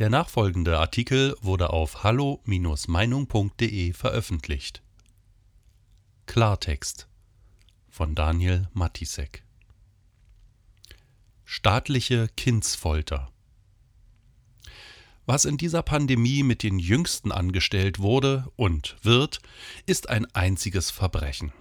[0.00, 4.82] Der nachfolgende Artikel wurde auf hallo-meinung.de veröffentlicht.
[6.24, 7.06] Klartext
[7.90, 9.44] von Daniel Matisek
[11.44, 13.30] Staatliche Kindsfolter
[15.26, 19.40] Was in dieser Pandemie mit den Jüngsten angestellt wurde und wird,
[19.84, 21.52] ist ein einziges Verbrechen.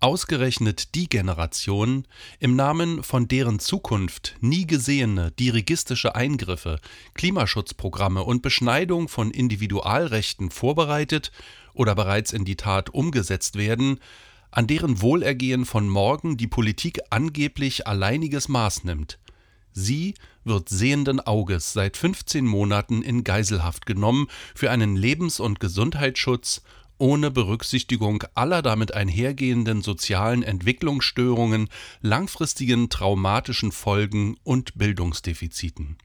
[0.00, 2.06] Ausgerechnet die Generation,
[2.38, 6.78] im Namen von deren Zukunft nie gesehene dirigistische Eingriffe,
[7.14, 11.32] Klimaschutzprogramme und Beschneidung von Individualrechten vorbereitet
[11.72, 13.98] oder bereits in die Tat umgesetzt werden,
[14.50, 19.18] an deren Wohlergehen von morgen die Politik angeblich alleiniges Maß nimmt.
[19.72, 20.14] Sie
[20.44, 26.62] wird sehenden Auges seit 15 Monaten in Geiselhaft genommen für einen Lebens- und Gesundheitsschutz
[26.98, 31.68] ohne Berücksichtigung aller damit einhergehenden sozialen Entwicklungsstörungen,
[32.00, 35.96] langfristigen traumatischen Folgen und Bildungsdefiziten.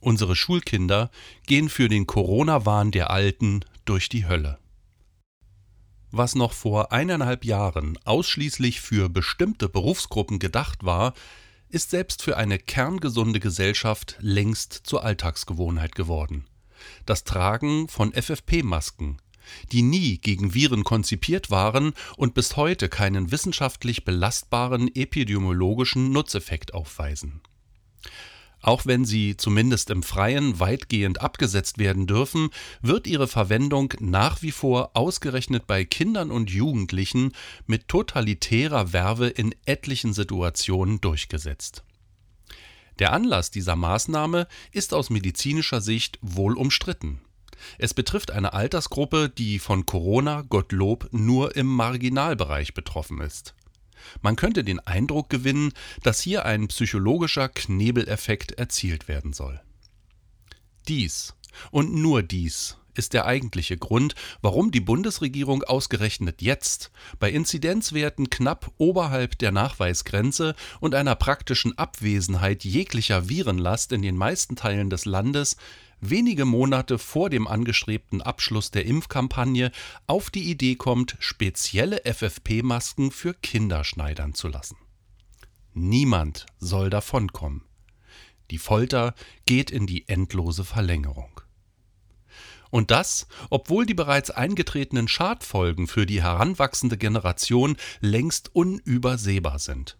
[0.00, 1.10] Unsere Schulkinder
[1.46, 4.58] gehen für den Corona-Wahn der Alten durch die Hölle.
[6.10, 11.14] Was noch vor eineinhalb Jahren ausschließlich für bestimmte Berufsgruppen gedacht war,
[11.68, 16.46] ist selbst für eine kerngesunde Gesellschaft längst zur Alltagsgewohnheit geworden.
[17.06, 19.18] Das Tragen von FFP-Masken,
[19.72, 27.40] die nie gegen Viren konzipiert waren und bis heute keinen wissenschaftlich belastbaren epidemiologischen Nutzeffekt aufweisen.
[28.62, 32.50] Auch wenn sie zumindest im Freien weitgehend abgesetzt werden dürfen,
[32.82, 37.32] wird ihre Verwendung nach wie vor ausgerechnet bei Kindern und Jugendlichen
[37.66, 41.84] mit totalitärer Werbe in etlichen Situationen durchgesetzt.
[42.98, 47.22] Der Anlass dieser Maßnahme ist aus medizinischer Sicht wohl umstritten.
[47.78, 53.54] Es betrifft eine Altersgruppe, die von Corona, Gottlob, nur im Marginalbereich betroffen ist.
[54.22, 59.60] Man könnte den Eindruck gewinnen, dass hier ein psychologischer Knebeleffekt erzielt werden soll.
[60.88, 61.34] Dies
[61.70, 68.72] und nur dies ist der eigentliche Grund, warum die Bundesregierung ausgerechnet jetzt bei Inzidenzwerten knapp
[68.78, 75.56] oberhalb der Nachweisgrenze und einer praktischen Abwesenheit jeglicher Virenlast in den meisten Teilen des Landes
[76.00, 79.70] wenige Monate vor dem angestrebten Abschluss der Impfkampagne
[80.06, 84.76] auf die Idee kommt, spezielle FFP-Masken für Kinder schneidern zu lassen.
[85.72, 87.62] Niemand soll davonkommen.
[88.50, 89.14] Die Folter
[89.46, 91.40] geht in die endlose Verlängerung.
[92.70, 99.96] Und das, obwohl die bereits eingetretenen Schadfolgen für die heranwachsende Generation längst unübersehbar sind.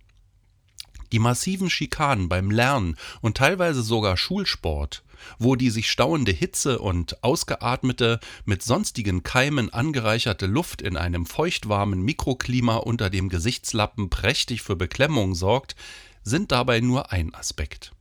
[1.12, 5.03] Die massiven Schikanen beim Lernen und teilweise sogar Schulsport,
[5.38, 12.03] wo die sich stauende Hitze und ausgeatmete, mit sonstigen Keimen angereicherte Luft in einem feuchtwarmen
[12.03, 15.76] Mikroklima unter dem Gesichtslappen prächtig für Beklemmung sorgt,
[16.22, 17.92] sind dabei nur ein Aspekt.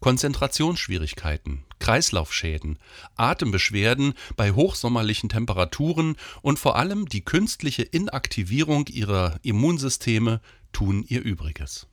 [0.00, 2.78] Konzentrationsschwierigkeiten, Kreislaufschäden,
[3.16, 10.40] Atembeschwerden bei hochsommerlichen Temperaturen und vor allem die künstliche Inaktivierung ihrer Immunsysteme
[10.72, 11.86] tun ihr Übriges.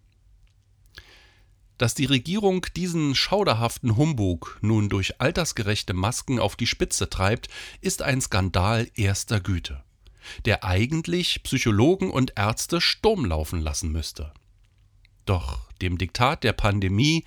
[1.82, 7.50] Dass die Regierung diesen schauderhaften Humbug nun durch altersgerechte Masken auf die Spitze treibt,
[7.82, 9.84] ist ein Skandal erster Güte,
[10.46, 14.32] der eigentlich Psychologen und Ärzte Sturm laufen lassen müsste.
[15.26, 17.26] Doch dem Diktat der Pandemie,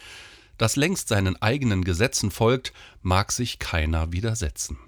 [0.56, 2.72] das längst seinen eigenen Gesetzen folgt,
[3.02, 4.78] mag sich keiner widersetzen.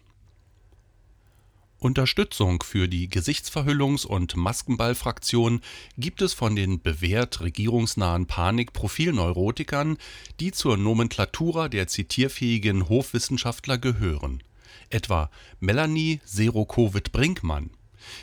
[1.78, 5.60] Unterstützung für die Gesichtsverhüllungs- und Maskenballfraktion
[5.98, 9.98] gibt es von den bewährt regierungsnahen Panik-Profilneurotikern,
[10.40, 14.42] die zur Nomenklatura der zitierfähigen Hofwissenschaftler gehören,
[14.88, 17.70] etwa Melanie Serokovic-Brinkmann,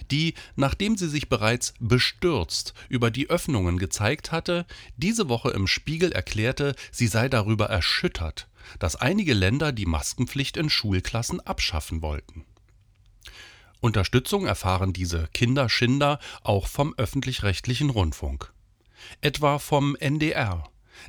[0.10, 4.66] die, nachdem sie sich bereits bestürzt über die Öffnungen gezeigt hatte,
[4.98, 8.48] diese Woche im Spiegel erklärte, sie sei darüber erschüttert,
[8.80, 12.46] dass einige Länder die Maskenpflicht in Schulklassen abschaffen wollten
[13.80, 18.54] Unterstützung erfahren diese Kinderschinder auch vom öffentlich-rechtlichen Rundfunk.
[19.20, 20.64] Etwa vom NDR,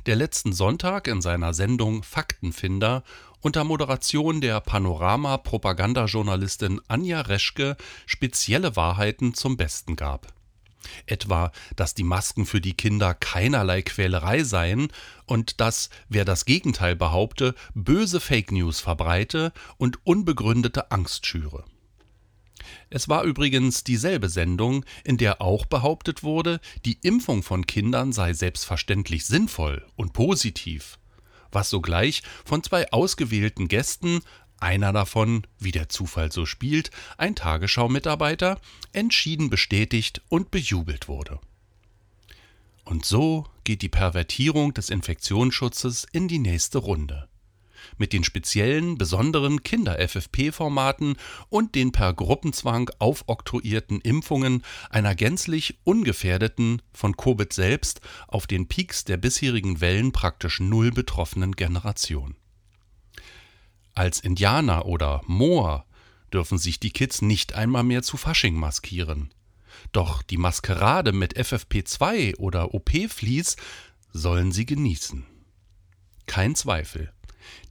[0.05, 3.05] der letzten Sonntag in seiner Sendung Faktenfinder
[3.39, 10.33] unter Moderation der Panorama-Propagandajournalistin Anja Reschke spezielle Wahrheiten zum Besten gab.
[11.05, 14.89] Etwa, dass die Masken für die Kinder keinerlei Quälerei seien
[15.25, 21.63] und dass, wer das Gegenteil behaupte, böse Fake News verbreite und unbegründete Angst schüre.
[22.89, 28.33] Es war übrigens dieselbe Sendung, in der auch behauptet wurde, die Impfung von Kindern sei
[28.33, 30.99] selbstverständlich sinnvoll und positiv,
[31.51, 34.21] was sogleich von zwei ausgewählten Gästen,
[34.59, 38.59] einer davon, wie der Zufall so spielt, ein Tagesschau-Mitarbeiter,
[38.93, 41.39] entschieden bestätigt und bejubelt wurde.
[42.85, 47.27] Und so geht die Pervertierung des Infektionsschutzes in die nächste Runde.
[47.97, 51.15] Mit den speziellen, besonderen Kinder-FFP-Formaten
[51.49, 59.05] und den per Gruppenzwang aufoktroyierten Impfungen einer gänzlich ungefährdeten, von Covid selbst auf den Peaks
[59.05, 62.35] der bisherigen Wellen praktisch null betroffenen Generation.
[63.93, 65.85] Als Indianer oder Moor
[66.33, 69.33] dürfen sich die Kids nicht einmal mehr zu Fasching maskieren.
[69.91, 73.55] Doch die Maskerade mit FFP2 oder OP-Vlies
[74.11, 75.25] sollen sie genießen.
[76.25, 77.11] Kein Zweifel.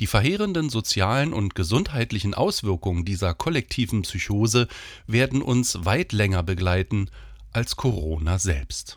[0.01, 4.67] Die verheerenden sozialen und gesundheitlichen Auswirkungen dieser kollektiven Psychose
[5.07, 7.11] werden uns weit länger begleiten
[7.53, 8.97] als Corona selbst.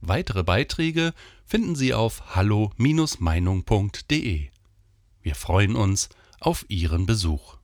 [0.00, 1.14] Weitere Beiträge
[1.46, 4.48] finden Sie auf hallo-meinung.de.
[5.22, 6.08] Wir freuen uns
[6.40, 7.61] auf Ihren Besuch.